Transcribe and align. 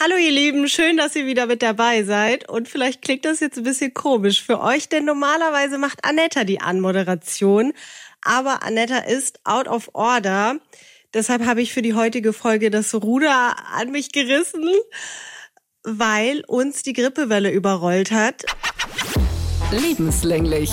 Hallo 0.00 0.16
ihr 0.16 0.32
Lieben, 0.32 0.68
schön, 0.68 0.96
dass 0.96 1.14
ihr 1.14 1.24
wieder 1.24 1.46
mit 1.46 1.62
dabei 1.62 2.02
seid. 2.02 2.48
Und 2.48 2.68
vielleicht 2.68 3.00
klingt 3.00 3.24
das 3.24 3.38
jetzt 3.38 3.58
ein 3.58 3.62
bisschen 3.62 3.94
komisch 3.94 4.42
für 4.42 4.60
euch, 4.60 4.88
denn 4.88 5.04
normalerweise 5.04 5.78
macht 5.78 6.04
Anetta 6.04 6.42
die 6.42 6.60
Anmoderation. 6.60 7.72
Aber 8.20 8.64
Anetta 8.64 8.98
ist 8.98 9.38
out 9.44 9.68
of 9.68 9.90
order. 9.92 10.56
Deshalb 11.14 11.46
habe 11.46 11.62
ich 11.62 11.72
für 11.72 11.80
die 11.80 11.94
heutige 11.94 12.32
Folge 12.32 12.70
das 12.70 12.92
Ruder 12.92 13.54
an 13.72 13.92
mich 13.92 14.10
gerissen, 14.10 14.68
weil 15.84 16.42
uns 16.48 16.82
die 16.82 16.92
Grippewelle 16.92 17.52
überrollt 17.52 18.10
hat. 18.10 18.42
Lebenslänglich, 19.70 20.72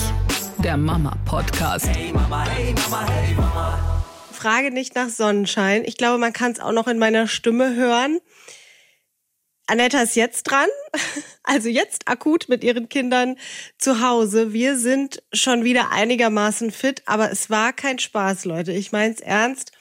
der 0.58 0.76
Mama-Podcast. 0.76 1.86
Hey 1.86 2.12
Mama, 2.12 2.44
hey 2.48 2.74
Mama, 2.74 3.08
hey 3.08 3.34
Mama. 3.36 4.04
Frage 4.32 4.72
nicht 4.72 4.96
nach 4.96 5.10
Sonnenschein. 5.10 5.84
Ich 5.84 5.96
glaube, 5.96 6.18
man 6.18 6.32
kann 6.32 6.50
es 6.50 6.58
auch 6.58 6.72
noch 6.72 6.88
in 6.88 6.98
meiner 6.98 7.28
Stimme 7.28 7.76
hören. 7.76 8.18
Anetta 9.66 10.02
ist 10.02 10.16
jetzt 10.16 10.44
dran, 10.44 10.68
also 11.42 11.68
jetzt 11.68 12.08
akut 12.08 12.48
mit 12.48 12.64
ihren 12.64 12.88
Kindern 12.88 13.36
zu 13.78 14.00
Hause. 14.00 14.52
Wir 14.52 14.76
sind 14.76 15.22
schon 15.32 15.64
wieder 15.64 15.92
einigermaßen 15.92 16.70
fit, 16.70 17.02
aber 17.06 17.30
es 17.30 17.50
war 17.50 17.72
kein 17.72 17.98
Spaß, 17.98 18.44
Leute. 18.44 18.72
Ich 18.72 18.92
meine 18.92 19.14
es 19.14 19.20
ernst. 19.20 19.72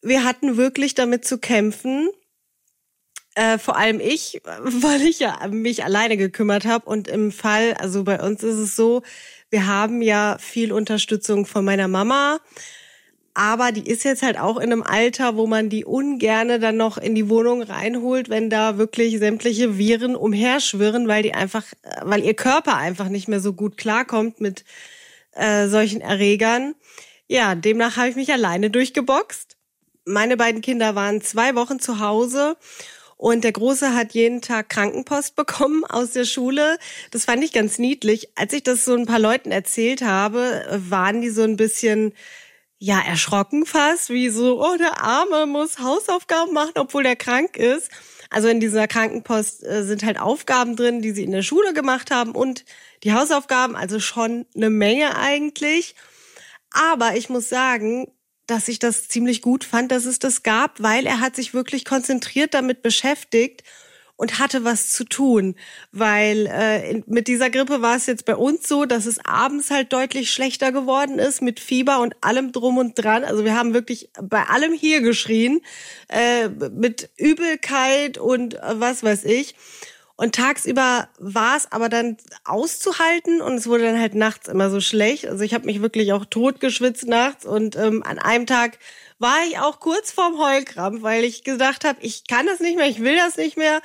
Wir 0.00 0.24
hatten 0.24 0.56
wirklich 0.56 0.94
damit 0.94 1.24
zu 1.24 1.38
kämpfen. 1.38 2.08
Äh, 3.34 3.58
vor 3.58 3.76
allem 3.76 4.00
ich, 4.00 4.40
weil 4.44 5.02
ich 5.02 5.18
ja 5.18 5.46
mich 5.48 5.84
alleine 5.84 6.16
gekümmert 6.16 6.64
habe. 6.64 6.88
Und 6.88 7.08
im 7.08 7.32
Fall, 7.32 7.74
also 7.74 8.04
bei 8.04 8.20
uns 8.20 8.42
ist 8.42 8.56
es 8.56 8.76
so, 8.76 9.02
wir 9.50 9.66
haben 9.66 10.02
ja 10.02 10.36
viel 10.38 10.72
Unterstützung 10.72 11.46
von 11.46 11.64
meiner 11.64 11.88
Mama 11.88 12.40
aber 13.38 13.70
die 13.70 13.88
ist 13.88 14.02
jetzt 14.02 14.24
halt 14.24 14.36
auch 14.36 14.56
in 14.56 14.72
einem 14.72 14.82
Alter, 14.82 15.36
wo 15.36 15.46
man 15.46 15.68
die 15.68 15.84
ungerne 15.84 16.58
dann 16.58 16.76
noch 16.76 16.98
in 16.98 17.14
die 17.14 17.28
Wohnung 17.28 17.62
reinholt, 17.62 18.28
wenn 18.30 18.50
da 18.50 18.78
wirklich 18.78 19.16
sämtliche 19.20 19.78
Viren 19.78 20.16
umherschwirren, 20.16 21.06
weil 21.06 21.22
die 21.22 21.34
einfach, 21.34 21.62
weil 22.02 22.24
ihr 22.24 22.34
Körper 22.34 22.76
einfach 22.76 23.08
nicht 23.08 23.28
mehr 23.28 23.38
so 23.38 23.52
gut 23.52 23.76
klarkommt 23.76 24.40
mit 24.40 24.64
äh, 25.34 25.68
solchen 25.68 26.00
Erregern. 26.00 26.74
Ja, 27.28 27.54
demnach 27.54 27.96
habe 27.96 28.08
ich 28.08 28.16
mich 28.16 28.32
alleine 28.32 28.70
durchgeboxt. 28.70 29.56
Meine 30.04 30.36
beiden 30.36 30.60
Kinder 30.60 30.96
waren 30.96 31.20
zwei 31.20 31.54
Wochen 31.54 31.78
zu 31.78 32.00
Hause 32.00 32.56
und 33.16 33.44
der 33.44 33.52
Große 33.52 33.94
hat 33.94 34.14
jeden 34.14 34.42
Tag 34.42 34.68
Krankenpost 34.68 35.36
bekommen 35.36 35.84
aus 35.84 36.10
der 36.10 36.24
Schule. 36.24 36.76
Das 37.12 37.26
fand 37.26 37.44
ich 37.44 37.52
ganz 37.52 37.78
niedlich. 37.78 38.30
Als 38.34 38.52
ich 38.52 38.64
das 38.64 38.84
so 38.84 38.96
ein 38.96 39.06
paar 39.06 39.20
Leuten 39.20 39.52
erzählt 39.52 40.02
habe, 40.02 40.66
waren 40.72 41.20
die 41.20 41.30
so 41.30 41.44
ein 41.44 41.56
bisschen 41.56 42.14
ja 42.78 43.00
erschrocken 43.00 43.66
fast, 43.66 44.10
wie 44.10 44.28
so, 44.28 44.62
oh, 44.64 44.76
der 44.76 45.02
Arme 45.02 45.46
muss 45.46 45.78
Hausaufgaben 45.78 46.52
machen, 46.52 46.72
obwohl 46.76 47.02
der 47.02 47.16
krank 47.16 47.56
ist. 47.56 47.90
Also 48.30 48.48
in 48.48 48.60
dieser 48.60 48.86
Krankenpost 48.86 49.64
äh, 49.64 49.84
sind 49.84 50.04
halt 50.04 50.20
Aufgaben 50.20 50.76
drin, 50.76 51.02
die 51.02 51.12
sie 51.12 51.24
in 51.24 51.32
der 51.32 51.42
Schule 51.42 51.72
gemacht 51.72 52.10
haben 52.10 52.32
und 52.32 52.64
die 53.02 53.12
Hausaufgaben, 53.12 53.74
also 53.74 54.00
schon 54.00 54.46
eine 54.54 54.70
Menge 54.70 55.16
eigentlich. 55.16 55.94
Aber 56.70 57.16
ich 57.16 57.28
muss 57.30 57.48
sagen, 57.48 58.12
dass 58.46 58.68
ich 58.68 58.78
das 58.78 59.08
ziemlich 59.08 59.42
gut 59.42 59.64
fand, 59.64 59.90
dass 59.90 60.04
es 60.04 60.18
das 60.18 60.42
gab, 60.42 60.82
weil 60.82 61.06
er 61.06 61.20
hat 61.20 61.36
sich 61.36 61.54
wirklich 61.54 61.84
konzentriert 61.84 62.54
damit 62.54 62.82
beschäftigt 62.82 63.62
und 64.18 64.40
hatte 64.40 64.64
was 64.64 64.90
zu 64.90 65.04
tun, 65.04 65.54
weil 65.92 66.46
äh, 66.48 67.02
mit 67.06 67.28
dieser 67.28 67.50
Grippe 67.50 67.82
war 67.82 67.96
es 67.96 68.06
jetzt 68.06 68.24
bei 68.24 68.34
uns 68.34 68.68
so, 68.68 68.84
dass 68.84 69.06
es 69.06 69.24
abends 69.24 69.70
halt 69.70 69.92
deutlich 69.92 70.32
schlechter 70.32 70.72
geworden 70.72 71.20
ist 71.20 71.40
mit 71.40 71.60
Fieber 71.60 72.00
und 72.00 72.16
allem 72.20 72.50
drum 72.50 72.78
und 72.78 72.94
dran. 73.02 73.22
Also 73.22 73.44
wir 73.44 73.54
haben 73.54 73.74
wirklich 73.74 74.10
bei 74.20 74.42
allem 74.42 74.72
hier 74.72 75.02
geschrien, 75.02 75.60
äh, 76.08 76.48
mit 76.48 77.10
Übelkeit 77.16 78.18
und 78.18 78.54
äh, 78.54 78.80
was 78.80 79.04
weiß 79.04 79.24
ich. 79.24 79.54
Und 80.20 80.34
tagsüber 80.34 81.08
war 81.20 81.56
es 81.56 81.70
aber 81.70 81.88
dann 81.88 82.16
auszuhalten 82.44 83.40
und 83.40 83.54
es 83.54 83.68
wurde 83.68 83.84
dann 83.84 84.00
halt 84.00 84.16
nachts 84.16 84.48
immer 84.48 84.68
so 84.68 84.80
schlecht. 84.80 85.28
Also 85.28 85.44
ich 85.44 85.54
habe 85.54 85.66
mich 85.66 85.80
wirklich 85.80 86.12
auch 86.12 86.24
totgeschwitzt 86.24 87.06
nachts 87.06 87.46
und 87.46 87.76
ähm, 87.76 88.02
an 88.02 88.18
einem 88.18 88.44
Tag 88.44 88.80
war 89.20 89.36
ich 89.46 89.60
auch 89.60 89.78
kurz 89.78 90.10
vorm 90.10 90.36
Heulkrampf, 90.40 91.02
weil 91.02 91.22
ich 91.22 91.44
gedacht 91.44 91.84
habe, 91.84 92.00
ich 92.02 92.26
kann 92.26 92.46
das 92.46 92.58
nicht 92.58 92.76
mehr, 92.76 92.88
ich 92.88 92.98
will 92.98 93.14
das 93.14 93.36
nicht 93.36 93.56
mehr. 93.56 93.80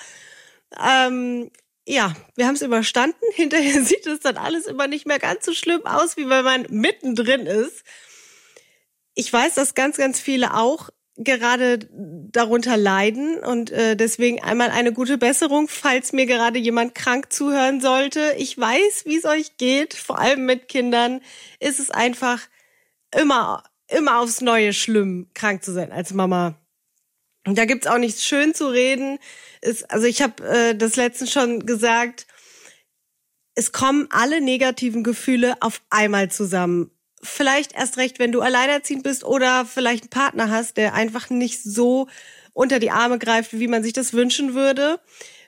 Ähm, 0.84 1.52
ja, 1.86 2.16
wir 2.36 2.48
haben 2.48 2.56
es 2.56 2.64
überstanden. 2.64 3.24
Hinterher 3.36 3.84
sieht 3.84 4.08
es 4.08 4.22
dann 4.22 4.38
alles 4.38 4.66
immer 4.66 4.88
nicht 4.88 5.06
mehr 5.06 5.20
ganz 5.20 5.46
so 5.46 5.54
schlimm 5.54 5.86
aus, 5.86 6.18
wie 6.18 6.28
wenn 6.28 6.44
man 6.44 6.66
mittendrin 6.70 7.46
ist. 7.46 7.84
Ich 9.14 9.32
weiß, 9.32 9.54
dass 9.54 9.76
ganz, 9.76 9.98
ganz 9.98 10.20
viele 10.20 10.56
auch 10.56 10.90
gerade 11.16 11.80
darunter 12.32 12.76
leiden 12.76 13.40
und 13.40 13.72
äh, 13.72 13.96
deswegen 13.96 14.42
einmal 14.42 14.72
eine 14.72 14.94
gute 14.94 15.18
Besserung, 15.18 15.68
falls 15.68 16.12
mir 16.12 16.26
gerade 16.26 16.58
jemand 16.58 16.96
krank 16.96 17.32
zuhören 17.32 17.82
sollte. 17.82 18.34
Ich 18.38 18.58
weiß, 18.58 19.06
wie 19.06 19.18
es 19.18 19.26
euch 19.26 19.58
geht, 19.58 19.94
vor 19.94 20.20
allem 20.20 20.46
mit 20.46 20.68
Kindern 20.68 21.22
ist 21.60 21.80
es 21.80 21.92
einfach 21.92 22.40
immer 23.16 23.64
immer 23.94 24.20
aufs 24.20 24.42
Neue 24.42 24.74
schlimm, 24.74 25.28
krank 25.34 25.64
zu 25.64 25.72
sein 25.72 25.92
als 25.92 26.14
Mama. 26.14 26.56
Und 27.46 27.58
da 27.58 27.66
gibt's 27.66 27.88
auch 27.88 27.98
nichts 27.98 28.24
schön 28.24 28.54
zu 28.54 28.68
reden. 28.68 29.20
Ist, 29.62 29.90
also 29.92 30.08
ich 30.08 30.22
habe 30.22 30.44
äh, 30.44 30.76
das 30.76 30.96
letztens 30.96 31.32
schon 31.32 31.66
gesagt, 31.66 32.26
es 33.56 33.72
kommen 33.72 34.08
alle 34.10 34.42
negativen 34.42 35.04
Gefühle 35.04 35.56
auf 35.60 35.82
einmal 35.90 36.32
zusammen. 36.32 36.90
Vielleicht 37.24 37.74
erst 37.74 37.98
recht, 37.98 38.20
wenn 38.20 38.32
du 38.32 38.42
alleinerziehend 38.42 39.04
bist 39.04 39.24
oder 39.24 39.66
vielleicht 39.66 40.04
einen 40.04 40.10
Partner 40.10 40.50
hast, 40.50 40.78
der 40.78 40.94
einfach 40.94 41.30
nicht 41.30 41.64
so 41.64 42.08
unter 42.54 42.80
die 42.80 42.92
Arme 42.92 43.18
greift, 43.18 43.58
wie 43.58 43.68
man 43.68 43.84
sich 43.84 43.94
das 43.94 44.14
wünschen 44.14 44.54
würde. 44.54 45.00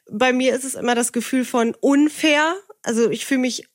Bei 0.09 0.33
mir 0.33 0.55
ist 0.55 0.63
es 0.63 0.75
immer 0.75 0.95
das 0.95 1.13
Gefühl 1.13 1.45
von 1.45 1.75
unfair. 1.79 2.55
Also 2.81 3.09
ich 3.09 3.25
fühle 3.25 3.41
mich 3.41 3.67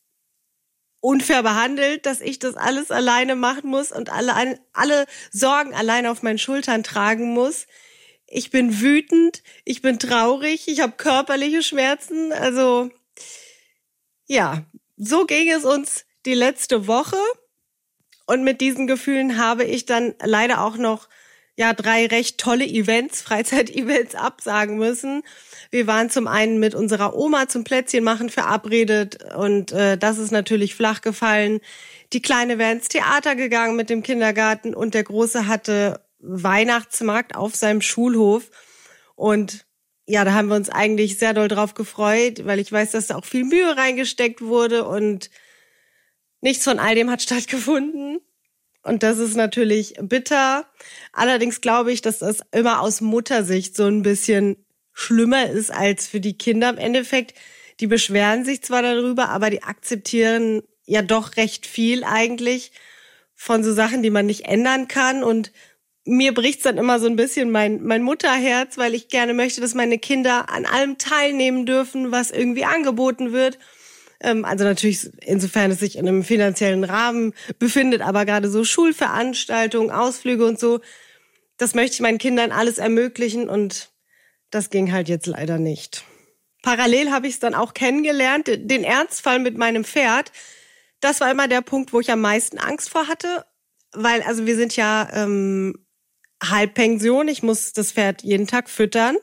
unfair 1.00 1.42
behandelt, 1.42 2.06
dass 2.06 2.20
ich 2.20 2.38
das 2.38 2.56
alles 2.56 2.90
alleine 2.90 3.34
machen 3.36 3.70
muss 3.70 3.90
und 3.92 4.10
alle, 4.10 4.58
alle 4.72 5.06
Sorgen 5.30 5.74
alleine 5.74 6.10
auf 6.10 6.22
meinen 6.22 6.38
Schultern 6.38 6.82
tragen 6.82 7.32
muss. 7.32 7.66
Ich 8.26 8.50
bin 8.50 8.80
wütend, 8.80 9.42
ich 9.64 9.82
bin 9.82 9.98
traurig, 9.98 10.68
ich 10.68 10.80
habe 10.80 10.92
körperliche 10.96 11.62
Schmerzen. 11.62 12.32
Also 12.32 12.90
ja, 14.26 14.64
so 14.96 15.24
ging 15.24 15.50
es 15.50 15.64
uns 15.64 16.04
die 16.26 16.34
letzte 16.34 16.86
Woche. 16.86 17.16
Und 18.30 18.44
mit 18.44 18.60
diesen 18.60 18.86
Gefühlen 18.86 19.38
habe 19.38 19.64
ich 19.64 19.86
dann 19.86 20.14
leider 20.22 20.60
auch 20.60 20.76
noch 20.76 21.08
ja 21.56 21.72
drei 21.72 22.06
recht 22.06 22.38
tolle 22.38 22.64
Events, 22.64 23.22
Freizeitevents 23.22 24.14
absagen 24.14 24.78
müssen. 24.78 25.24
Wir 25.72 25.88
waren 25.88 26.10
zum 26.10 26.28
einen 26.28 26.60
mit 26.60 26.76
unserer 26.76 27.16
Oma 27.16 27.48
zum 27.48 27.64
Plätzchen 27.64 28.04
machen 28.04 28.30
verabredet 28.30 29.18
und 29.34 29.72
äh, 29.72 29.98
das 29.98 30.18
ist 30.18 30.30
natürlich 30.30 30.76
flach 30.76 31.00
gefallen. 31.00 31.58
Die 32.12 32.22
Kleine 32.22 32.56
wäre 32.58 32.70
ins 32.70 32.86
Theater 32.86 33.34
gegangen 33.34 33.74
mit 33.74 33.90
dem 33.90 34.04
Kindergarten 34.04 34.74
und 34.74 34.94
der 34.94 35.02
Große 35.02 35.48
hatte 35.48 36.00
Weihnachtsmarkt 36.20 37.34
auf 37.34 37.56
seinem 37.56 37.82
Schulhof 37.82 38.48
und 39.16 39.66
ja, 40.06 40.24
da 40.24 40.34
haben 40.34 40.46
wir 40.46 40.56
uns 40.56 40.70
eigentlich 40.70 41.18
sehr 41.18 41.34
doll 41.34 41.48
drauf 41.48 41.74
gefreut, 41.74 42.46
weil 42.46 42.60
ich 42.60 42.70
weiß, 42.70 42.92
dass 42.92 43.08
da 43.08 43.16
auch 43.16 43.24
viel 43.24 43.44
Mühe 43.44 43.76
reingesteckt 43.76 44.40
wurde 44.40 44.84
und 44.86 45.30
nichts 46.40 46.64
von 46.64 46.78
all 46.78 46.94
dem 46.94 47.10
hat 47.10 47.22
stattgefunden. 47.22 48.20
Und 48.82 49.02
das 49.02 49.18
ist 49.18 49.36
natürlich 49.36 49.94
bitter. 50.00 50.64
Allerdings 51.12 51.60
glaube 51.60 51.92
ich, 51.92 52.00
dass 52.00 52.20
das 52.20 52.40
immer 52.52 52.80
aus 52.80 53.00
Muttersicht 53.00 53.76
so 53.76 53.84
ein 53.86 54.02
bisschen 54.02 54.56
schlimmer 54.92 55.48
ist 55.50 55.70
als 55.70 56.06
für 56.06 56.20
die 56.20 56.38
Kinder 56.38 56.70
im 56.70 56.78
Endeffekt. 56.78 57.34
Die 57.80 57.86
beschweren 57.86 58.44
sich 58.44 58.62
zwar 58.62 58.82
darüber, 58.82 59.28
aber 59.28 59.50
die 59.50 59.62
akzeptieren 59.62 60.62
ja 60.86 61.02
doch 61.02 61.36
recht 61.36 61.66
viel 61.66 62.04
eigentlich 62.04 62.72
von 63.34 63.62
so 63.64 63.72
Sachen, 63.72 64.02
die 64.02 64.10
man 64.10 64.26
nicht 64.26 64.46
ändern 64.46 64.88
kann. 64.88 65.22
Und 65.22 65.52
mir 66.04 66.34
bricht's 66.34 66.64
dann 66.64 66.78
immer 66.78 66.98
so 66.98 67.06
ein 67.06 67.16
bisschen 67.16 67.50
mein, 67.50 67.82
mein 67.82 68.02
Mutterherz, 68.02 68.78
weil 68.78 68.94
ich 68.94 69.08
gerne 69.08 69.34
möchte, 69.34 69.60
dass 69.60 69.74
meine 69.74 69.98
Kinder 69.98 70.50
an 70.50 70.66
allem 70.66 70.98
teilnehmen 70.98 71.66
dürfen, 71.66 72.10
was 72.10 72.30
irgendwie 72.30 72.64
angeboten 72.64 73.32
wird. 73.32 73.58
Ähm, 74.20 74.44
also 74.44 74.64
natürlich, 74.64 75.10
insofern 75.22 75.70
es 75.70 75.80
sich 75.80 75.96
in 75.96 76.06
einem 76.06 76.22
finanziellen 76.22 76.84
Rahmen 76.84 77.32
befindet, 77.58 78.02
aber 78.02 78.24
gerade 78.24 78.50
so 78.50 78.64
Schulveranstaltungen, 78.64 79.90
Ausflüge 79.90 80.46
und 80.46 80.58
so, 80.58 80.80
das 81.56 81.74
möchte 81.74 81.94
ich 81.94 82.00
meinen 82.00 82.18
Kindern 82.18 82.52
alles 82.52 82.78
ermöglichen 82.78 83.48
und 83.48 83.90
das 84.50 84.70
ging 84.70 84.92
halt 84.92 85.08
jetzt 85.08 85.26
leider 85.26 85.58
nicht. 85.58 86.04
Parallel 86.62 87.10
habe 87.10 87.26
ich 87.26 87.34
es 87.34 87.40
dann 87.40 87.54
auch 87.54 87.74
kennengelernt, 87.74 88.46
den 88.48 88.84
Ernstfall 88.84 89.38
mit 89.38 89.56
meinem 89.56 89.84
Pferd. 89.84 90.32
Das 91.00 91.20
war 91.20 91.30
immer 91.30 91.48
der 91.48 91.62
Punkt, 91.62 91.92
wo 91.92 92.00
ich 92.00 92.10
am 92.10 92.20
meisten 92.20 92.58
Angst 92.58 92.90
vor 92.90 93.08
hatte, 93.08 93.44
weil 93.92 94.22
also 94.22 94.46
wir 94.46 94.56
sind 94.56 94.76
ja 94.76 95.08
ähm, 95.12 95.86
Halbpension. 96.42 97.28
Ich 97.28 97.42
muss 97.42 97.72
das 97.72 97.92
Pferd 97.92 98.22
jeden 98.22 98.46
Tag 98.46 98.68
füttern. 98.68 99.16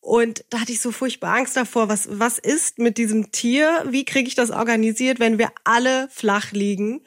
Und 0.00 0.44
da 0.50 0.60
hatte 0.60 0.72
ich 0.72 0.80
so 0.80 0.92
furchtbar 0.92 1.36
Angst 1.36 1.56
davor, 1.56 1.88
was, 1.88 2.08
was 2.10 2.38
ist 2.38 2.78
mit 2.78 2.98
diesem 2.98 3.30
Tier? 3.32 3.84
Wie 3.88 4.04
kriege 4.04 4.28
ich 4.28 4.34
das 4.34 4.50
organisiert, 4.50 5.20
wenn 5.20 5.38
wir 5.38 5.50
alle 5.64 6.08
flach 6.10 6.52
liegen? 6.52 7.02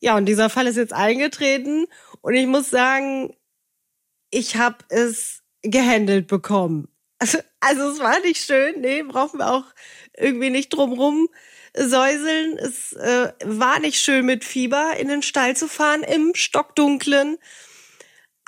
Ja, 0.00 0.16
und 0.16 0.26
dieser 0.26 0.48
Fall 0.48 0.66
ist 0.66 0.76
jetzt 0.76 0.92
eingetreten. 0.92 1.86
Und 2.20 2.34
ich 2.34 2.46
muss 2.46 2.70
sagen, 2.70 3.34
ich 4.30 4.56
habe 4.56 4.78
es 4.88 5.42
gehandelt 5.62 6.28
bekommen. 6.28 6.88
Also, 7.18 7.38
also 7.60 7.90
es 7.90 7.98
war 7.98 8.20
nicht 8.20 8.44
schön, 8.44 8.80
nee, 8.80 9.02
brauchen 9.02 9.40
wir 9.40 9.52
auch 9.52 9.64
irgendwie 10.16 10.50
nicht 10.50 10.70
drumrum 10.70 11.28
säuseln. 11.76 12.56
Es 12.58 12.92
äh, 12.92 13.32
war 13.44 13.80
nicht 13.80 14.00
schön 14.00 14.24
mit 14.24 14.44
Fieber 14.44 14.96
in 14.98 15.08
den 15.08 15.22
Stall 15.22 15.56
zu 15.56 15.68
fahren 15.68 16.02
im 16.02 16.32
Stockdunklen. 16.34 17.38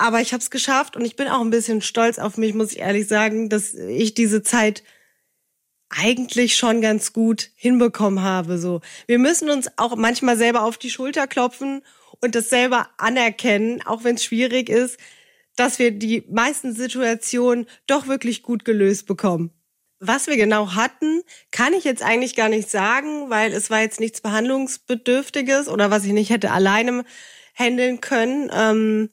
Aber 0.00 0.22
ich 0.22 0.32
habe 0.32 0.40
es 0.40 0.48
geschafft 0.48 0.96
und 0.96 1.04
ich 1.04 1.14
bin 1.14 1.28
auch 1.28 1.42
ein 1.42 1.50
bisschen 1.50 1.82
stolz 1.82 2.18
auf 2.18 2.38
mich, 2.38 2.54
muss 2.54 2.72
ich 2.72 2.78
ehrlich 2.78 3.06
sagen, 3.06 3.50
dass 3.50 3.74
ich 3.74 4.14
diese 4.14 4.42
Zeit 4.42 4.82
eigentlich 5.90 6.56
schon 6.56 6.80
ganz 6.80 7.12
gut 7.12 7.50
hinbekommen 7.54 8.22
habe. 8.22 8.56
So, 8.56 8.80
wir 9.06 9.18
müssen 9.18 9.50
uns 9.50 9.68
auch 9.76 9.96
manchmal 9.96 10.38
selber 10.38 10.62
auf 10.62 10.78
die 10.78 10.88
Schulter 10.88 11.26
klopfen 11.26 11.82
und 12.22 12.34
das 12.34 12.48
selber 12.48 12.88
anerkennen, 12.96 13.82
auch 13.84 14.02
wenn 14.02 14.14
es 14.14 14.24
schwierig 14.24 14.70
ist, 14.70 14.98
dass 15.54 15.78
wir 15.78 15.90
die 15.90 16.24
meisten 16.30 16.74
Situationen 16.74 17.66
doch 17.86 18.06
wirklich 18.06 18.42
gut 18.42 18.64
gelöst 18.64 19.06
bekommen. 19.06 19.50
Was 19.98 20.28
wir 20.28 20.38
genau 20.38 20.74
hatten, 20.76 21.20
kann 21.50 21.74
ich 21.74 21.84
jetzt 21.84 22.02
eigentlich 22.02 22.36
gar 22.36 22.48
nicht 22.48 22.70
sagen, 22.70 23.28
weil 23.28 23.52
es 23.52 23.68
war 23.68 23.82
jetzt 23.82 24.00
nichts 24.00 24.22
Behandlungsbedürftiges 24.22 25.68
oder 25.68 25.90
was 25.90 26.06
ich 26.06 26.12
nicht 26.12 26.30
hätte 26.30 26.52
alleine 26.52 27.04
handeln 27.54 28.00
können. 28.00 28.50
Ähm, 28.50 29.10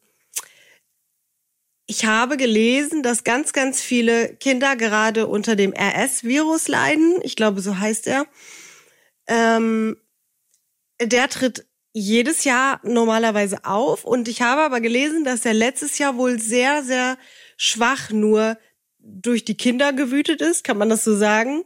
ich 1.88 2.06
habe 2.06 2.36
gelesen, 2.36 3.01
dass 3.01 3.24
ganz, 3.24 3.54
ganz 3.54 3.81
viele 3.81 4.36
Kinder 4.36 4.75
gerade 4.75 5.28
unter 5.28 5.56
dem 5.56 5.74
RS-Virus 5.74 6.68
leiden. 6.68 7.19
Ich 7.24 7.38
glaube, 7.38 7.62
so 7.62 7.80
heißt 7.80 8.07
er. 8.07 8.28
Ähm, 9.28 9.98
der 11.01 11.30
tritt 11.30 11.66
jedes 11.94 12.44
Jahr 12.44 12.80
normalerweise 12.84 13.63
auf 13.63 14.04
und 14.04 14.28
ich 14.28 14.42
habe 14.42 14.62
aber 14.62 14.81
gelesen, 14.81 15.24
dass 15.24 15.45
er 15.45 15.54
letztes 15.54 15.98
Jahr 15.98 16.18
wohl 16.18 16.39
sehr, 16.39 16.84
sehr 16.84 17.18
schwach 17.56 18.12
nur 18.12 18.57
durch 19.00 19.45
die 19.45 19.56
Kinder 19.56 19.94
gewütet 19.94 20.42
ist, 20.42 20.63
kann 20.63 20.78
man 20.78 20.90
das 20.90 21.04
so 21.04 21.16
sagen? 21.16 21.63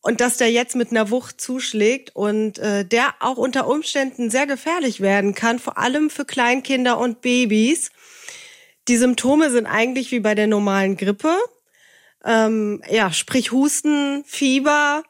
Und 0.00 0.20
dass 0.20 0.36
der 0.36 0.52
jetzt 0.52 0.76
mit 0.76 0.90
einer 0.90 1.10
Wucht 1.10 1.40
zuschlägt 1.40 2.14
und 2.14 2.58
äh, 2.58 2.84
der 2.84 3.14
auch 3.20 3.38
unter 3.38 3.66
Umständen 3.66 4.30
sehr 4.30 4.46
gefährlich 4.46 5.00
werden 5.00 5.34
kann, 5.34 5.58
vor 5.58 5.78
allem 5.78 6.10
für 6.10 6.26
Kleinkinder 6.26 6.98
und 6.98 7.22
Babys. 7.22 7.90
Die 8.88 8.96
Symptome 8.96 9.50
sind 9.50 9.66
eigentlich 9.66 10.10
wie 10.10 10.20
bei 10.20 10.34
der 10.34 10.46
normalen 10.46 10.96
Grippe. 10.96 11.36
Ähm, 12.24 12.82
ja, 12.90 13.12
sprich 13.12 13.52
Husten, 13.52 14.24
Fieber 14.26 15.02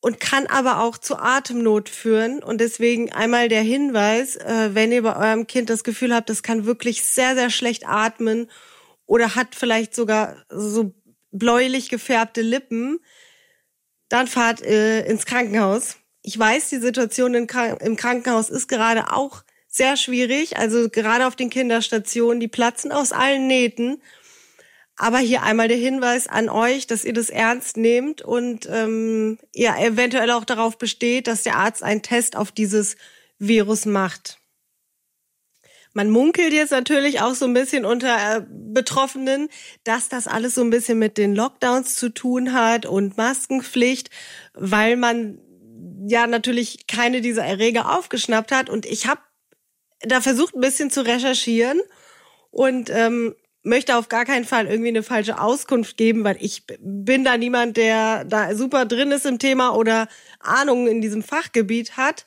und 0.00 0.20
kann 0.20 0.46
aber 0.46 0.80
auch 0.80 0.98
zu 0.98 1.16
Atemnot 1.16 1.88
führen. 1.88 2.42
Und 2.42 2.60
deswegen 2.60 3.12
einmal 3.12 3.48
der 3.48 3.62
Hinweis, 3.62 4.36
äh, 4.36 4.74
wenn 4.74 4.92
ihr 4.92 5.02
bei 5.02 5.16
eurem 5.16 5.46
Kind 5.46 5.70
das 5.70 5.82
Gefühl 5.82 6.14
habt, 6.14 6.28
das 6.28 6.42
kann 6.42 6.66
wirklich 6.66 7.04
sehr, 7.04 7.34
sehr 7.34 7.50
schlecht 7.50 7.86
atmen 7.86 8.50
oder 9.06 9.34
hat 9.34 9.54
vielleicht 9.54 9.94
sogar 9.94 10.44
so 10.50 10.94
bläulich 11.30 11.88
gefärbte 11.88 12.42
Lippen, 12.42 13.00
dann 14.08 14.26
fahrt 14.26 14.62
äh, 14.62 15.04
ins 15.06 15.26
Krankenhaus. 15.26 15.96
Ich 16.22 16.38
weiß, 16.38 16.68
die 16.70 16.78
Situation 16.78 17.34
im 17.34 17.46
Krankenhaus 17.96 18.50
ist 18.50 18.68
gerade 18.68 19.12
auch 19.12 19.42
sehr 19.74 19.96
schwierig. 19.96 20.56
Also 20.56 20.88
gerade 20.88 21.26
auf 21.26 21.36
den 21.36 21.50
Kinderstationen, 21.50 22.38
die 22.38 22.48
platzen 22.48 22.92
aus 22.92 23.12
allen 23.12 23.46
Nähten. 23.46 24.00
Aber 24.96 25.18
hier 25.18 25.42
einmal 25.42 25.66
der 25.66 25.76
Hinweis 25.76 26.28
an 26.28 26.48
euch, 26.48 26.86
dass 26.86 27.04
ihr 27.04 27.12
das 27.12 27.28
ernst 27.28 27.76
nehmt 27.76 28.22
und 28.22 28.68
ähm, 28.70 29.38
ihr 29.52 29.74
eventuell 29.76 30.30
auch 30.30 30.44
darauf 30.44 30.78
besteht, 30.78 31.26
dass 31.26 31.42
der 31.42 31.56
Arzt 31.56 31.82
einen 31.82 32.02
Test 32.02 32.36
auf 32.36 32.52
dieses 32.52 32.96
Virus 33.40 33.86
macht. 33.86 34.38
Man 35.92 36.10
munkelt 36.10 36.52
jetzt 36.52 36.70
natürlich 36.70 37.20
auch 37.20 37.34
so 37.34 37.44
ein 37.44 37.54
bisschen 37.54 37.84
unter 37.84 38.36
äh, 38.36 38.42
Betroffenen, 38.48 39.48
dass 39.82 40.08
das 40.08 40.28
alles 40.28 40.54
so 40.54 40.60
ein 40.60 40.70
bisschen 40.70 40.98
mit 40.98 41.18
den 41.18 41.34
Lockdowns 41.34 41.96
zu 41.96 42.10
tun 42.10 42.52
hat 42.52 42.86
und 42.86 43.16
Maskenpflicht, 43.16 44.10
weil 44.54 44.96
man 44.96 45.38
ja 46.06 46.28
natürlich 46.28 46.86
keine 46.86 47.20
dieser 47.20 47.44
Erreger 47.44 47.96
aufgeschnappt 47.96 48.52
hat. 48.52 48.70
Und 48.70 48.86
ich 48.86 49.06
habe 49.06 49.20
da 50.00 50.20
versucht 50.20 50.54
ein 50.54 50.60
bisschen 50.60 50.90
zu 50.90 51.04
recherchieren 51.04 51.80
und 52.50 52.90
ähm, 52.90 53.34
möchte 53.64 53.96
auf 53.96 54.08
gar 54.08 54.24
keinen 54.24 54.44
Fall 54.44 54.66
irgendwie 54.66 54.88
eine 54.88 55.02
falsche 55.02 55.40
Auskunft 55.40 55.96
geben, 55.96 56.22
weil 56.22 56.36
ich 56.40 56.64
bin 56.78 57.24
da 57.24 57.36
niemand, 57.36 57.76
der 57.76 58.24
da 58.24 58.54
super 58.54 58.84
drin 58.84 59.10
ist 59.10 59.26
im 59.26 59.38
Thema 59.38 59.74
oder 59.74 60.08
Ahnung 60.38 60.86
in 60.86 61.00
diesem 61.00 61.22
Fachgebiet 61.22 61.96
hat. 61.96 62.26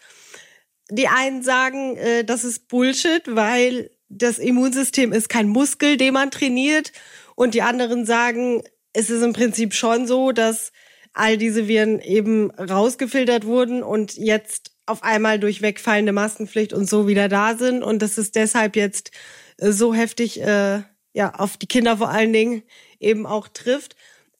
Die 0.90 1.08
einen 1.08 1.44
sagen, 1.44 1.96
äh, 1.98 2.24
das 2.24 2.44
ist 2.44 2.68
Bullshit, 2.68 3.24
weil 3.28 3.92
das 4.10 4.40
Immunsystem 4.40 5.14
ist 5.14 5.30
kein 5.30 5.48
Muskel, 5.48 5.98
den 5.98 6.14
man 6.14 6.32
trainiert. 6.32 6.92
Und 7.36 7.54
die 7.54 7.62
anderen 7.62 8.06
sagen, 8.06 8.64
es 8.94 9.10
ist 9.10 9.22
im 9.22 9.34
Prinzip 9.34 9.74
schon 9.74 10.08
so, 10.08 10.32
dass 10.32 10.72
all 11.14 11.38
diese 11.38 11.68
Viren 11.68 12.00
eben 12.00 12.52
rausgefiltert 12.52 13.46
wurden 13.46 13.84
und 13.84 14.16
jetzt 14.16 14.72
auf 14.88 15.04
einmal 15.04 15.40
durch 15.40 15.62
wegfallende 15.62 16.14
Maskenpflicht 16.14 16.74
und 16.74 16.90
so 16.90 17.08
wieder 17.08 17.30
da 17.30 17.56
sind 17.56 17.84
und 17.84 18.02
dass 18.02 18.18
es 18.18 18.32
deshalb 18.32 18.76
jetzt 18.76 19.12
äh, 19.58 19.72
so 19.72 19.94
heftig 19.94 20.42
äh, 20.42 20.82
ja 21.14 21.34
auf 21.36 21.58
die 21.58 21.68
Kinder 21.68 21.98
vor 21.98 22.10
allen 22.10 22.34
Dingen 22.34 22.64
eben 23.00 23.26
auch 23.26 23.48
trifft. 23.48 23.96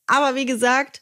Aber 0.08 0.36
wie 0.36 0.46
gesagt, 0.46 1.02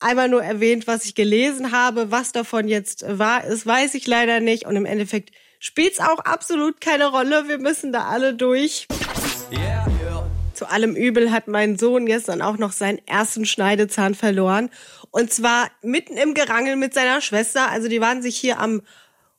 einmal 0.00 0.28
nur 0.28 0.42
erwähnt, 0.42 0.86
was 0.86 1.04
ich 1.04 1.14
gelesen 1.14 1.72
habe. 1.72 2.10
Was 2.10 2.32
davon 2.32 2.68
jetzt 2.68 3.04
wahr 3.06 3.44
ist, 3.44 3.66
weiß 3.66 3.94
ich 3.94 4.06
leider 4.06 4.40
nicht. 4.40 4.66
Und 4.66 4.76
im 4.76 4.86
Endeffekt 4.86 5.30
spielt 5.58 5.94
es 5.94 6.00
auch 6.00 6.20
absolut 6.20 6.80
keine 6.80 7.10
Rolle. 7.10 7.48
Wir 7.48 7.58
müssen 7.58 7.92
da 7.92 8.08
alle 8.08 8.34
durch. 8.34 8.86
Yeah. 9.50 9.77
Zu 10.58 10.68
allem 10.68 10.96
Übel 10.96 11.30
hat 11.30 11.46
mein 11.46 11.78
Sohn 11.78 12.04
gestern 12.04 12.42
auch 12.42 12.58
noch 12.58 12.72
seinen 12.72 12.98
ersten 13.06 13.46
Schneidezahn 13.46 14.16
verloren. 14.16 14.70
Und 15.12 15.32
zwar 15.32 15.70
mitten 15.82 16.16
im 16.16 16.34
Gerangel 16.34 16.74
mit 16.74 16.92
seiner 16.94 17.20
Schwester. 17.20 17.70
Also 17.70 17.86
die 17.86 18.00
waren 18.00 18.22
sich 18.22 18.36
hier 18.36 18.58
am 18.58 18.82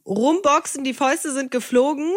Rumboxen, 0.05 0.85
die 0.85 0.93
Fäuste 0.93 1.33
sind 1.33 1.51
geflogen. 1.51 2.15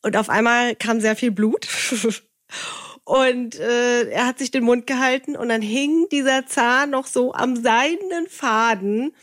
Und 0.00 0.16
auf 0.16 0.30
einmal 0.30 0.76
kam 0.76 1.02
sehr 1.02 1.14
viel 1.14 1.30
Blut. 1.30 1.68
Und 3.04 3.60
äh, 3.60 4.08
er 4.08 4.26
hat 4.26 4.38
sich 4.38 4.50
den 4.50 4.64
Mund 4.64 4.86
gehalten 4.86 5.36
und 5.36 5.48
dann 5.48 5.62
hing 5.62 6.08
dieser 6.10 6.46
Zahn 6.46 6.90
noch 6.90 7.06
so 7.06 7.34
am 7.34 7.54
seidenen 7.54 8.26
Faden. 8.28 9.14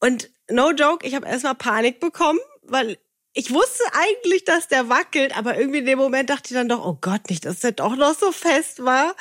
Und 0.00 0.30
no 0.50 0.72
joke, 0.72 1.06
ich 1.06 1.14
habe 1.14 1.28
erstmal 1.28 1.54
Panik 1.54 2.00
bekommen, 2.00 2.40
weil 2.62 2.98
ich 3.34 3.52
wusste 3.52 3.82
eigentlich, 3.92 4.44
dass 4.44 4.68
der 4.68 4.88
wackelt, 4.88 5.36
aber 5.36 5.58
irgendwie 5.58 5.80
in 5.80 5.86
dem 5.86 5.98
Moment 5.98 6.30
dachte 6.30 6.44
ich 6.46 6.54
dann 6.54 6.68
doch, 6.68 6.84
oh 6.84 6.96
Gott, 7.00 7.28
nicht, 7.28 7.44
dass 7.44 7.60
der 7.60 7.72
doch 7.72 7.96
noch 7.96 8.16
so 8.16 8.30
fest 8.30 8.84
war. 8.84 9.14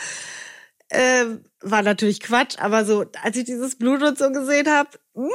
Äh, 0.89 1.25
war 1.61 1.81
natürlich 1.81 2.19
Quatsch, 2.19 2.59
aber 2.59 2.85
so, 2.85 3.05
als 3.23 3.35
ich 3.35 3.45
dieses 3.45 3.75
Blut 3.75 4.03
und 4.03 4.17
so 4.17 4.31
gesehen 4.31 4.69
habe, 4.69 4.89
mm, 5.15 5.29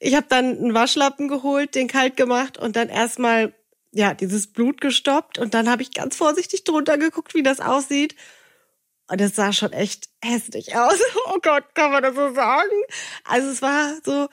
ich 0.00 0.16
habe 0.16 0.26
dann 0.28 0.58
einen 0.58 0.74
Waschlappen 0.74 1.28
geholt, 1.28 1.76
den 1.76 1.86
kalt 1.86 2.16
gemacht 2.16 2.58
und 2.58 2.74
dann 2.74 2.88
erstmal 2.88 3.54
ja, 3.92 4.14
dieses 4.14 4.48
Blut 4.52 4.80
gestoppt 4.80 5.38
und 5.38 5.54
dann 5.54 5.70
habe 5.70 5.82
ich 5.82 5.94
ganz 5.94 6.16
vorsichtig 6.16 6.64
drunter 6.64 6.98
geguckt, 6.98 7.34
wie 7.34 7.42
das 7.44 7.60
aussieht. 7.60 8.16
Und 9.08 9.20
es 9.20 9.36
sah 9.36 9.52
schon 9.52 9.72
echt 9.72 10.08
hässlich 10.22 10.76
aus. 10.76 11.00
Oh 11.28 11.38
Gott, 11.40 11.74
kann 11.74 11.92
man 11.92 12.02
das 12.02 12.14
so 12.14 12.34
sagen? 12.34 12.82
Also 13.24 13.48
es 13.48 13.62
war 13.62 13.94
so, 14.04 14.28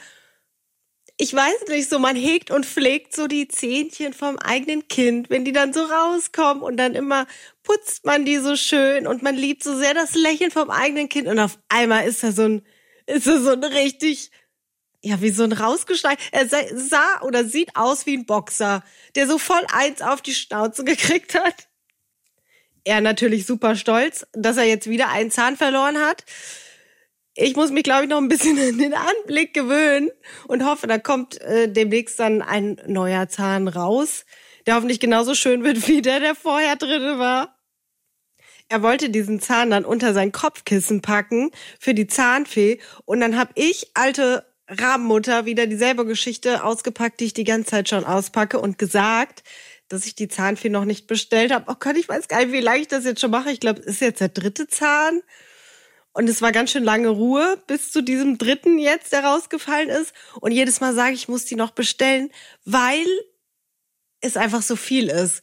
ich 1.23 1.33
weiß 1.33 1.67
nicht, 1.69 1.89
so 1.89 1.99
man 1.99 2.17
hegt 2.17 2.51
und 2.51 2.65
pflegt 2.65 3.15
so 3.15 3.27
die 3.27 3.47
Zähnchen 3.47 4.11
vom 4.11 4.37
eigenen 4.39 4.89
Kind, 4.89 5.29
wenn 5.29 5.45
die 5.45 5.53
dann 5.53 5.71
so 5.71 5.85
rauskommen 5.85 6.61
und 6.61 6.75
dann 6.75 6.95
immer 6.95 7.27
putzt 7.63 8.03
man 8.03 8.25
die 8.25 8.39
so 8.39 8.57
schön 8.57 9.07
und 9.07 9.23
man 9.23 9.37
liebt 9.37 9.63
so 9.63 9.73
sehr 9.77 9.93
das 9.93 10.15
Lächeln 10.15 10.51
vom 10.51 10.69
eigenen 10.69 11.07
Kind 11.07 11.29
und 11.29 11.39
auf 11.39 11.59
einmal 11.69 12.05
ist 12.05 12.23
da 12.23 12.33
so 12.33 12.43
ein, 12.43 12.65
ist 13.05 13.25
da 13.25 13.39
so 13.39 13.51
ein 13.51 13.63
richtig 13.63 14.31
ja, 15.01 15.21
wie 15.21 15.29
so 15.29 15.43
ein 15.43 15.53
rausgeschneit. 15.53 16.17
Er 16.31 16.47
sah 16.47 17.21
oder 17.21 17.45
sieht 17.45 17.75
aus 17.75 18.05
wie 18.05 18.17
ein 18.17 18.25
Boxer, 18.25 18.83
der 19.15 19.27
so 19.27 19.37
voll 19.37 19.65
eins 19.71 20.01
auf 20.01 20.21
die 20.21 20.33
Schnauze 20.33 20.83
gekriegt 20.85 21.35
hat. 21.35 21.69
Er 22.83 22.99
natürlich 22.99 23.45
super 23.45 23.77
stolz, 23.77 24.27
dass 24.33 24.57
er 24.57 24.65
jetzt 24.65 24.89
wieder 24.89 25.07
einen 25.09 25.31
Zahn 25.31 25.55
verloren 25.55 25.99
hat. 25.99 26.25
Ich 27.35 27.55
muss 27.55 27.71
mich, 27.71 27.83
glaube 27.83 28.03
ich, 28.03 28.09
noch 28.09 28.19
ein 28.19 28.29
bisschen 28.29 28.57
an 28.59 28.77
den 28.77 28.93
Anblick 28.93 29.53
gewöhnen 29.53 30.09
und 30.47 30.65
hoffe, 30.65 30.87
da 30.87 30.97
kommt 30.97 31.41
äh, 31.41 31.67
demnächst 31.71 32.19
dann 32.19 32.41
ein 32.41 32.79
neuer 32.87 33.27
Zahn 33.29 33.67
raus, 33.67 34.25
der 34.65 34.75
hoffentlich 34.75 34.99
genauso 34.99 35.35
schön 35.35 35.63
wird 35.63 35.87
wie 35.87 36.01
der, 36.01 36.19
der 36.19 36.35
vorher 36.35 36.75
drin 36.75 37.19
war. 37.19 37.59
Er 38.69 38.81
wollte 38.81 39.09
diesen 39.09 39.39
Zahn 39.39 39.69
dann 39.69 39.85
unter 39.85 40.13
sein 40.13 40.31
Kopfkissen 40.31 41.01
packen 41.01 41.51
für 41.79 41.93
die 41.93 42.07
Zahnfee 42.07 42.79
und 43.05 43.19
dann 43.19 43.37
habe 43.37 43.51
ich 43.55 43.91
alte 43.93 44.45
Rabenmutter 44.67 45.45
wieder 45.45 45.67
dieselbe 45.67 46.05
Geschichte 46.05 46.63
ausgepackt, 46.63 47.19
die 47.19 47.25
ich 47.25 47.33
die 47.33 47.43
ganze 47.43 47.71
Zeit 47.71 47.89
schon 47.89 48.05
auspacke 48.05 48.59
und 48.59 48.77
gesagt, 48.77 49.43
dass 49.89 50.05
ich 50.05 50.15
die 50.15 50.29
Zahnfee 50.29 50.69
noch 50.69 50.85
nicht 50.85 51.07
bestellt 51.07 51.51
habe. 51.51 51.65
Oh 51.67 51.75
Gott, 51.77 51.97
ich 51.97 52.07
weiß 52.07 52.27
gar 52.27 52.39
nicht, 52.39 52.53
wie 52.53 52.61
lange 52.61 52.79
ich 52.79 52.87
das 52.87 53.05
jetzt 53.05 53.21
schon 53.21 53.31
mache. 53.31 53.51
Ich 53.51 53.59
glaube, 53.59 53.81
es 53.81 53.87
ist 53.87 54.01
jetzt 54.01 54.21
der 54.21 54.29
dritte 54.29 54.67
Zahn. 54.67 55.21
Und 56.13 56.29
es 56.29 56.41
war 56.41 56.51
ganz 56.51 56.71
schön 56.71 56.83
lange 56.83 57.09
Ruhe 57.09 57.61
bis 57.65 57.91
zu 57.91 58.03
diesem 58.03 58.37
dritten 58.37 58.77
jetzt, 58.77 59.11
der 59.13 59.25
rausgefallen 59.25 59.89
ist. 59.89 60.13
Und 60.39 60.51
jedes 60.51 60.79
Mal 60.79 60.93
sage 60.93 61.13
ich, 61.13 61.23
ich 61.23 61.27
muss 61.27 61.45
die 61.45 61.55
noch 61.55 61.71
bestellen, 61.71 62.31
weil 62.65 63.05
es 64.21 64.37
einfach 64.37 64.61
so 64.61 64.75
viel 64.75 65.09
ist. 65.09 65.41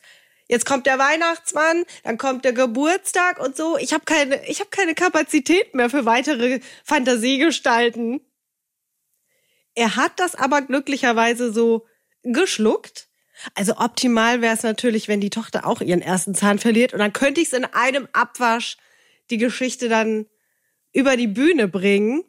Jetzt 0.49 0.67
kommt 0.67 0.87
der 0.87 0.99
Weihnachtsmann, 0.99 1.85
dann 2.03 2.19
kommt 2.19 2.45
der 2.45 2.53
Geburtstag 2.53 3.39
und 3.41 3.57
so. 3.57 3.79
Ich 3.79 3.93
habe 3.93 4.05
keine, 4.05 4.45
ich 4.49 4.61
habe 4.61 4.71
keine 4.71 4.95
Kapazität 4.95 5.75
mehr 5.75 5.91
für 5.91 6.07
weitere 6.07 6.61
Fantasiegestalten. 6.85 8.21
Er 9.75 9.97
hat 9.97 10.12
das 10.17 10.35
aber 10.35 10.62
glücklicherweise 10.62 11.53
so 11.53 11.87
geschluckt. 12.23 13.09
Also 13.55 13.77
optimal 13.77 14.41
wäre 14.41 14.55
es 14.55 14.62
natürlich, 14.62 15.09
wenn 15.09 15.21
die 15.21 15.31
Tochter 15.31 15.67
auch 15.67 15.81
ihren 15.81 16.03
ersten 16.03 16.35
Zahn 16.35 16.59
verliert 16.59 16.93
und 16.93 16.99
dann 16.99 17.12
könnte 17.12 17.41
ich 17.41 17.47
es 17.49 17.53
in 17.53 17.65
einem 17.65 18.09
Abwasch 18.12 18.77
die 19.31 19.39
Geschichte 19.39 19.89
dann 19.89 20.27
über 20.92 21.16
die 21.16 21.28
Bühne 21.28 21.68
bringen 21.68 22.25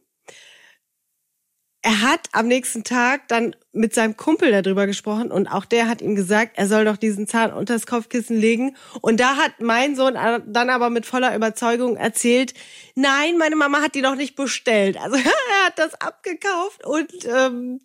er 1.84 2.01
hat 2.01 2.30
am 2.32 2.48
nächsten 2.48 2.84
Tag 2.84 3.27
dann 3.27 3.56
mit 3.74 3.96
seinem 3.96 4.15
Kumpel 4.15 4.51
darüber 4.51 4.86
gesprochen 4.86 5.32
und 5.32 5.48
auch 5.48 5.65
der 5.65 5.88
hat 5.88 6.01
ihm 6.01 6.15
gesagt, 6.15 6.58
er 6.58 6.68
soll 6.68 6.86
doch 6.86 6.98
diesen 6.98 7.25
Zahn 7.27 7.51
unter 7.51 7.74
das 7.74 7.88
Kopfkissen 7.88 8.38
legen. 8.38 8.75
Und 9.01 9.20
da 9.20 9.36
hat 9.38 9.53
mein 9.60 9.96
Sohn 9.96 10.13
dann 10.13 10.70
aber 10.70 10.91
mit 10.91 11.08
voller 11.08 11.36
Überzeugung 11.36 11.98
erzählt, 11.98 12.53
nein, 12.94 13.38
meine 13.38 13.56
Mama 13.56 13.82
hat 13.82 13.96
die 13.96 14.01
noch 14.01 14.15
nicht 14.15 14.36
bestellt. 14.36 14.98
Also 14.98 15.15
er 15.18 15.65
hat 15.65 15.80
das 15.80 15.96
abgekauft 15.96 16.86
und 16.86 17.12
ähm, 17.25 17.80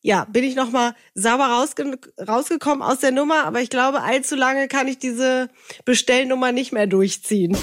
ja, 0.00 0.24
bin 0.24 0.42
ich 0.42 0.56
nochmal 0.56 0.96
sauber 1.14 1.46
rausge 1.46 1.96
rausgekommen 2.26 2.82
aus 2.82 2.98
der 2.98 3.12
Nummer, 3.12 3.44
aber 3.44 3.60
ich 3.60 3.70
glaube, 3.70 4.02
allzu 4.02 4.34
lange 4.34 4.66
kann 4.66 4.88
ich 4.88 4.98
diese 4.98 5.48
Bestellnummer 5.84 6.50
nicht 6.50 6.72
mehr 6.72 6.88
durchziehen. 6.88 7.56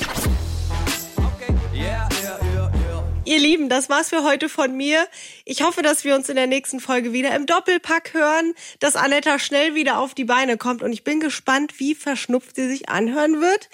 Ihr 3.29 3.37
Lieben, 3.37 3.69
das 3.69 3.89
war's 3.89 4.09
für 4.09 4.23
heute 4.23 4.49
von 4.49 4.75
mir. 4.75 5.07
Ich 5.45 5.61
hoffe, 5.61 5.83
dass 5.83 6.03
wir 6.03 6.15
uns 6.15 6.29
in 6.29 6.35
der 6.35 6.47
nächsten 6.47 6.79
Folge 6.79 7.13
wieder 7.13 7.35
im 7.35 7.45
Doppelpack 7.45 8.15
hören, 8.15 8.55
dass 8.79 8.95
Anetta 8.95 9.37
schnell 9.37 9.75
wieder 9.75 9.99
auf 9.99 10.15
die 10.15 10.25
Beine 10.25 10.57
kommt 10.57 10.81
und 10.81 10.91
ich 10.93 11.03
bin 11.03 11.19
gespannt, 11.19 11.79
wie 11.79 11.93
verschnupft 11.93 12.55
sie 12.55 12.67
sich 12.67 12.89
anhören 12.89 13.39
wird. 13.39 13.69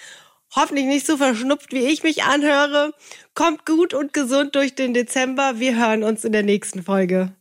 Hoffentlich 0.54 0.88
nicht 0.88 1.08
so 1.08 1.16
verschnupft, 1.16 1.72
wie 1.72 1.86
ich 1.86 2.04
mich 2.04 2.24
anhöre. 2.24 2.94
Kommt 3.34 3.66
gut 3.66 3.94
und 3.94 4.12
gesund 4.12 4.56
durch 4.56 4.76
den 4.76 4.94
Dezember. 4.94 5.58
Wir 5.58 5.78
hören 5.78 6.04
uns 6.04 6.26
in 6.26 6.34
der 6.34 6.44
nächsten 6.44 6.84
Folge. 6.84 7.34